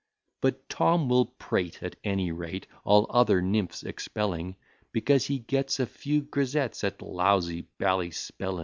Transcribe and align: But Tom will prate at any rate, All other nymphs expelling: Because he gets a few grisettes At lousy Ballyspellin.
But 0.41 0.67
Tom 0.67 1.09
will 1.09 1.27
prate 1.27 1.83
at 1.83 1.95
any 2.03 2.31
rate, 2.31 2.65
All 2.83 3.05
other 3.11 3.39
nymphs 3.39 3.83
expelling: 3.83 4.55
Because 4.91 5.27
he 5.27 5.37
gets 5.37 5.79
a 5.79 5.85
few 5.85 6.23
grisettes 6.23 6.83
At 6.83 7.03
lousy 7.03 7.67
Ballyspellin. 7.79 8.59